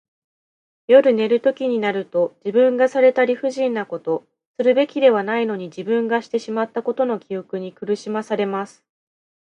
[0.87, 4.25] 夜寝るときになると、自分がされた理不尽なこと、
[4.57, 8.83] するべきではないのに自分がしてしまったことの記憶に苦しまされます。